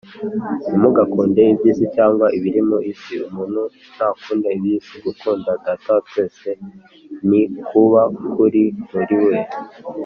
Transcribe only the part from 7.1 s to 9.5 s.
ntikuba kuri muri we